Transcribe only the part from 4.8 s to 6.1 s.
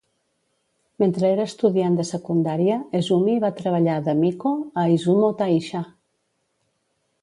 a Izumo-taisha.